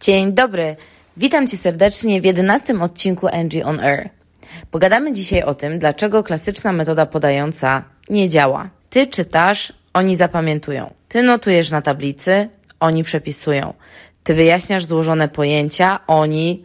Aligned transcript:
Dzień 0.00 0.32
dobry. 0.32 0.76
Witam 1.16 1.46
Cię 1.46 1.56
serdecznie 1.56 2.20
w 2.20 2.24
jedenastym 2.24 2.82
odcinku 2.82 3.28
Angie 3.28 3.66
on 3.66 3.80
Air. 3.80 4.10
Pogadamy 4.70 5.12
dzisiaj 5.12 5.42
o 5.42 5.54
tym, 5.54 5.78
dlaczego 5.78 6.22
klasyczna 6.22 6.72
metoda 6.72 7.06
podająca 7.06 7.84
nie 8.10 8.28
działa. 8.28 8.70
Ty 8.90 9.06
czytasz, 9.06 9.72
oni 9.94 10.16
zapamiętują. 10.16 10.94
Ty 11.08 11.22
notujesz 11.22 11.70
na 11.70 11.82
tablicy, 11.82 12.48
oni 12.80 13.04
przepisują. 13.04 13.74
Ty 14.24 14.34
wyjaśniasz 14.34 14.84
złożone 14.84 15.28
pojęcia, 15.28 16.00
oni. 16.06 16.64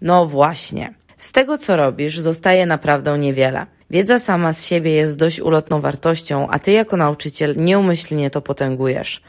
No 0.00 0.26
właśnie. 0.26 0.94
Z 1.18 1.32
tego, 1.32 1.58
co 1.58 1.76
robisz, 1.76 2.18
zostaje 2.18 2.66
naprawdę 2.66 3.18
niewiele. 3.18 3.66
Wiedza 3.90 4.18
sama 4.18 4.52
z 4.52 4.66
siebie 4.66 4.92
jest 4.92 5.16
dość 5.16 5.40
ulotną 5.40 5.80
wartością, 5.80 6.48
a 6.50 6.58
ty 6.58 6.72
jako 6.72 6.96
nauczyciel 6.96 7.54
nieumyślnie 7.56 8.30
to 8.30 8.40
potęgujesz. 8.40 9.22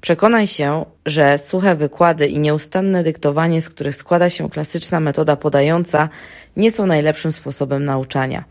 Przekonaj 0.00 0.46
się, 0.46 0.84
że 1.06 1.38
suche 1.38 1.76
wykłady 1.76 2.26
i 2.26 2.38
nieustanne 2.38 3.02
dyktowanie, 3.02 3.60
z 3.60 3.68
których 3.68 3.96
składa 3.96 4.30
się 4.30 4.50
klasyczna 4.50 5.00
metoda 5.00 5.36
podająca, 5.36 6.08
nie 6.56 6.70
są 6.70 6.86
najlepszym 6.86 7.32
sposobem 7.32 7.84
nauczania. 7.84 8.44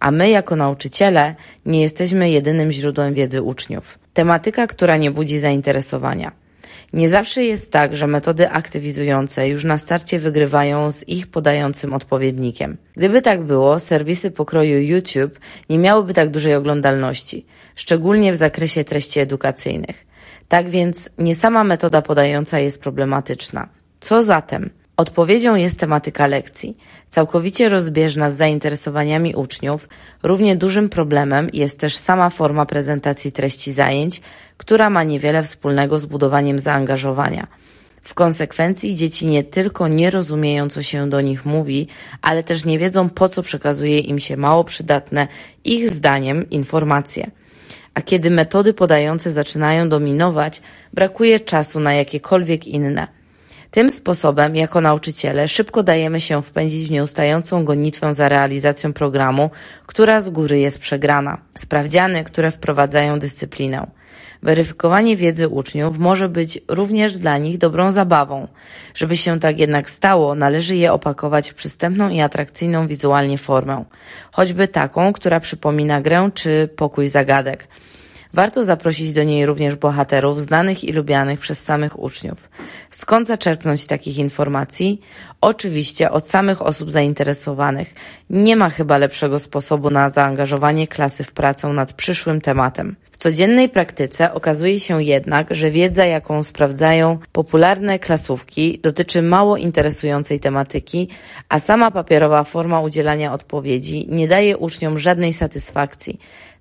A 0.00 0.10
my, 0.10 0.30
jako 0.30 0.56
nauczyciele, 0.56 1.34
nie 1.66 1.82
jesteśmy 1.82 2.30
jedynym 2.30 2.72
źródłem 2.72 3.14
wiedzy 3.14 3.42
uczniów. 3.42 3.98
Tematyka, 4.14 4.66
która 4.66 4.96
nie 4.96 5.10
budzi 5.10 5.38
zainteresowania. 5.38 6.32
Nie 6.92 7.08
zawsze 7.08 7.44
jest 7.44 7.72
tak, 7.72 7.96
że 7.96 8.06
metody 8.06 8.50
aktywizujące 8.50 9.48
już 9.48 9.64
na 9.64 9.78
starcie 9.78 10.18
wygrywają 10.18 10.92
z 10.92 11.08
ich 11.08 11.26
podającym 11.26 11.94
odpowiednikiem. 11.94 12.76
Gdyby 12.96 13.22
tak 13.22 13.42
było, 13.42 13.78
serwisy 13.78 14.30
pokroju 14.30 14.80
YouTube 14.80 15.38
nie 15.68 15.78
miałyby 15.78 16.14
tak 16.14 16.30
dużej 16.30 16.54
oglądalności, 16.54 17.46
szczególnie 17.74 18.32
w 18.32 18.36
zakresie 18.36 18.84
treści 18.84 19.20
edukacyjnych. 19.20 20.06
Tak 20.48 20.68
więc 20.68 21.10
nie 21.18 21.34
sama 21.34 21.64
metoda 21.64 22.02
podająca 22.02 22.58
jest 22.58 22.82
problematyczna. 22.82 23.68
Co 24.00 24.22
zatem? 24.22 24.70
Odpowiedzią 25.00 25.54
jest 25.54 25.78
tematyka 25.78 26.26
lekcji, 26.26 26.76
całkowicie 27.08 27.68
rozbieżna 27.68 28.30
z 28.30 28.36
zainteresowaniami 28.36 29.34
uczniów. 29.34 29.88
Równie 30.22 30.56
dużym 30.56 30.88
problemem 30.88 31.48
jest 31.52 31.80
też 31.80 31.96
sama 31.96 32.30
forma 32.30 32.66
prezentacji 32.66 33.32
treści 33.32 33.72
zajęć, 33.72 34.20
która 34.56 34.90
ma 34.90 35.04
niewiele 35.04 35.42
wspólnego 35.42 35.98
z 35.98 36.06
budowaniem 36.06 36.58
zaangażowania. 36.58 37.46
W 38.02 38.14
konsekwencji 38.14 38.94
dzieci 38.94 39.26
nie 39.26 39.44
tylko 39.44 39.88
nie 39.88 40.10
rozumieją, 40.10 40.68
co 40.68 40.82
się 40.82 41.08
do 41.08 41.20
nich 41.20 41.46
mówi, 41.46 41.86
ale 42.22 42.42
też 42.42 42.64
nie 42.64 42.78
wiedzą, 42.78 43.08
po 43.08 43.28
co 43.28 43.42
przekazuje 43.42 43.98
im 43.98 44.18
się 44.18 44.36
mało 44.36 44.64
przydatne, 44.64 45.28
ich 45.64 45.90
zdaniem, 45.90 46.50
informacje. 46.50 47.30
A 47.94 48.02
kiedy 48.02 48.30
metody 48.30 48.74
podające 48.74 49.32
zaczynają 49.32 49.88
dominować, 49.88 50.62
brakuje 50.94 51.40
czasu 51.40 51.80
na 51.80 51.94
jakiekolwiek 51.94 52.66
inne. 52.66 53.19
Tym 53.70 53.90
sposobem, 53.90 54.56
jako 54.56 54.80
nauczyciele, 54.80 55.48
szybko 55.48 55.82
dajemy 55.82 56.20
się 56.20 56.42
wpędzić 56.42 56.88
w 56.88 56.90
nieustającą 56.90 57.64
gonitwę 57.64 58.14
za 58.14 58.28
realizacją 58.28 58.92
programu, 58.92 59.50
która 59.86 60.20
z 60.20 60.30
góry 60.30 60.58
jest 60.58 60.78
przegrana. 60.78 61.38
Sprawdziany, 61.54 62.24
które 62.24 62.50
wprowadzają 62.50 63.18
dyscyplinę. 63.18 63.86
Weryfikowanie 64.42 65.16
wiedzy 65.16 65.48
uczniów 65.48 65.98
może 65.98 66.28
być 66.28 66.58
również 66.68 67.18
dla 67.18 67.38
nich 67.38 67.58
dobrą 67.58 67.90
zabawą. 67.90 68.48
Żeby 68.94 69.16
się 69.16 69.40
tak 69.40 69.58
jednak 69.58 69.90
stało, 69.90 70.34
należy 70.34 70.76
je 70.76 70.92
opakować 70.92 71.50
w 71.50 71.54
przystępną 71.54 72.08
i 72.08 72.20
atrakcyjną 72.20 72.86
wizualnie 72.86 73.38
formę, 73.38 73.84
choćby 74.32 74.68
taką, 74.68 75.12
która 75.12 75.40
przypomina 75.40 76.00
grę 76.00 76.30
czy 76.34 76.68
pokój 76.76 77.08
zagadek. 77.08 77.68
Warto 78.34 78.64
zaprosić 78.64 79.12
do 79.12 79.22
niej 79.22 79.46
również 79.46 79.76
bohaterów 79.76 80.40
znanych 80.40 80.84
i 80.84 80.92
lubianych 80.92 81.40
przez 81.40 81.64
samych 81.64 81.98
uczniów. 81.98 82.48
Skąd 82.90 83.28
zaczerpnąć 83.28 83.86
takich 83.86 84.18
informacji? 84.18 85.00
Oczywiście 85.40 86.10
od 86.10 86.30
samych 86.30 86.62
osób 86.62 86.92
zainteresowanych. 86.92 87.94
Nie 88.30 88.56
ma 88.56 88.70
chyba 88.70 88.98
lepszego 88.98 89.38
sposobu 89.38 89.90
na 89.90 90.10
zaangażowanie 90.10 90.86
klasy 90.88 91.24
w 91.24 91.32
pracę 91.32 91.68
nad 91.68 91.92
przyszłym 91.92 92.40
tematem. 92.40 92.96
W 93.10 93.16
codziennej 93.16 93.68
praktyce 93.68 94.34
okazuje 94.34 94.80
się 94.80 95.02
jednak, 95.02 95.54
że 95.54 95.70
wiedza, 95.70 96.04
jaką 96.04 96.42
sprawdzają 96.42 97.18
popularne 97.32 97.98
klasówki, 97.98 98.78
dotyczy 98.82 99.22
mało 99.22 99.56
interesującej 99.56 100.40
tematyki, 100.40 101.08
a 101.48 101.58
sama 101.58 101.90
papierowa 101.90 102.44
forma 102.44 102.80
udzielania 102.80 103.32
odpowiedzi 103.32 104.06
nie 104.08 104.28
daje 104.28 104.56
uczniom 104.56 104.98
żadnej 104.98 105.32
satysfakcji 105.32 106.18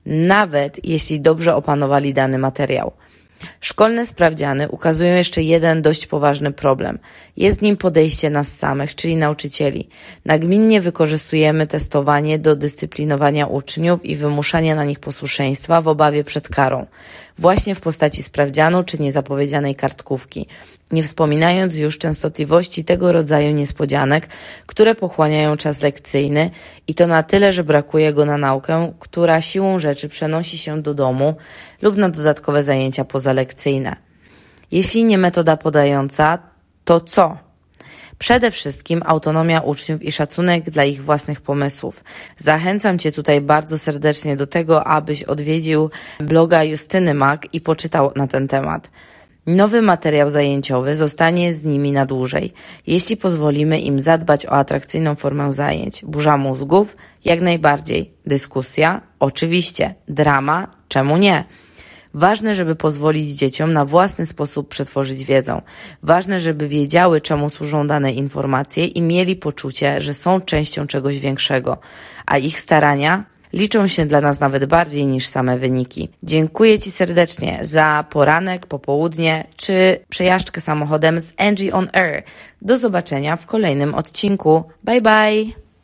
nawet 0.09 0.85
jeśli 0.85 1.21
dobrze 1.21 1.55
opanowali 1.55 2.13
dany 2.13 2.37
materiał. 2.37 2.91
Szkolne 3.61 4.05
sprawdziany 4.05 4.69
ukazują 4.69 5.15
jeszcze 5.15 5.43
jeden 5.43 5.81
dość 5.81 6.07
poważny 6.07 6.51
problem. 6.51 6.99
Jest 7.37 7.61
nim 7.61 7.77
podejście 7.77 8.29
nas 8.29 8.57
samych, 8.57 8.95
czyli 8.95 9.15
nauczycieli. 9.15 9.89
Nagminnie 10.25 10.81
wykorzystujemy 10.81 11.67
testowanie 11.67 12.39
do 12.39 12.55
dyscyplinowania 12.55 13.47
uczniów 13.47 14.05
i 14.05 14.15
wymuszania 14.15 14.75
na 14.75 14.83
nich 14.83 14.99
posłuszeństwa 14.99 15.81
w 15.81 15.87
obawie 15.87 16.23
przed 16.23 16.49
karą, 16.49 16.85
właśnie 17.37 17.75
w 17.75 17.81
postaci 17.81 18.23
sprawdzianu 18.23 18.83
czy 18.83 19.01
niezapowiedzianej 19.01 19.75
kartkówki 19.75 20.47
nie 20.91 21.03
wspominając 21.03 21.77
już 21.77 21.97
częstotliwości 21.97 22.85
tego 22.85 23.11
rodzaju 23.11 23.51
niespodzianek, 23.51 24.27
które 24.65 24.95
pochłaniają 24.95 25.57
czas 25.57 25.81
lekcyjny 25.81 26.51
i 26.87 26.95
to 26.95 27.07
na 27.07 27.23
tyle, 27.23 27.53
że 27.53 27.63
brakuje 27.63 28.13
go 28.13 28.25
na 28.25 28.37
naukę, 28.37 28.93
która 28.99 29.41
siłą 29.41 29.79
rzeczy 29.79 30.09
przenosi 30.09 30.57
się 30.57 30.81
do 30.81 30.93
domu 30.93 31.35
lub 31.81 31.97
na 31.97 32.09
dodatkowe 32.09 32.63
zajęcia 32.63 33.05
pozalekcyjne. 33.05 33.95
Jeśli 34.71 35.03
nie 35.05 35.17
metoda 35.17 35.57
podająca, 35.57 36.39
to 36.85 36.99
co? 36.99 37.37
Przede 38.17 38.51
wszystkim 38.51 39.01
autonomia 39.05 39.61
uczniów 39.61 40.03
i 40.03 40.11
szacunek 40.11 40.69
dla 40.69 40.83
ich 40.83 41.03
własnych 41.03 41.41
pomysłów. 41.41 42.03
Zachęcam 42.37 42.99
Cię 42.99 43.11
tutaj 43.11 43.41
bardzo 43.41 43.77
serdecznie 43.77 44.37
do 44.37 44.47
tego, 44.47 44.87
abyś 44.87 45.23
odwiedził 45.23 45.89
bloga 46.19 46.63
Justyny 46.63 47.13
Mak 47.13 47.53
i 47.53 47.61
poczytał 47.61 48.11
na 48.15 48.27
ten 48.27 48.47
temat. 48.47 48.89
Nowy 49.49 49.81
materiał 49.81 50.29
zajęciowy 50.29 50.95
zostanie 50.95 51.53
z 51.53 51.65
nimi 51.65 51.91
na 51.91 52.05
dłużej, 52.05 52.53
jeśli 52.87 53.17
pozwolimy 53.17 53.79
im 53.79 53.99
zadbać 53.99 54.45
o 54.45 54.51
atrakcyjną 54.51 55.15
formę 55.15 55.53
zajęć. 55.53 56.05
Burza 56.05 56.37
mózgów? 56.37 56.97
Jak 57.25 57.41
najbardziej. 57.41 58.13
Dyskusja? 58.25 59.01
Oczywiście. 59.19 59.95
Drama? 60.07 60.67
Czemu 60.87 61.17
nie? 61.17 61.45
Ważne, 62.13 62.55
żeby 62.55 62.75
pozwolić 62.75 63.29
dzieciom 63.29 63.73
na 63.73 63.85
własny 63.85 64.25
sposób 64.25 64.69
przetworzyć 64.69 65.25
wiedzę. 65.25 65.61
Ważne, 66.03 66.39
żeby 66.39 66.67
wiedziały, 66.67 67.21
czemu 67.21 67.49
służą 67.49 67.87
dane 67.87 68.11
informacje 68.11 68.85
i 68.85 69.01
mieli 69.01 69.35
poczucie, 69.35 70.01
że 70.01 70.13
są 70.13 70.41
częścią 70.41 70.87
czegoś 70.87 71.19
większego, 71.19 71.77
a 72.25 72.37
ich 72.37 72.59
starania 72.59 73.23
liczą 73.53 73.87
się 73.87 74.05
dla 74.05 74.21
nas 74.21 74.39
nawet 74.39 74.65
bardziej 74.65 75.07
niż 75.07 75.27
same 75.27 75.57
wyniki. 75.57 76.09
Dziękuję 76.23 76.79
Ci 76.79 76.91
serdecznie 76.91 77.59
za 77.61 78.05
poranek, 78.09 78.65
popołudnie 78.65 79.47
czy 79.55 79.99
przejażdżkę 80.09 80.61
samochodem 80.61 81.21
z 81.21 81.33
Angie 81.37 81.73
on 81.73 81.89
Air. 81.93 82.23
Do 82.61 82.77
zobaczenia 82.77 83.35
w 83.35 83.45
kolejnym 83.45 83.95
odcinku. 83.95 84.63
Bye 84.83 85.01
bye! 85.01 85.68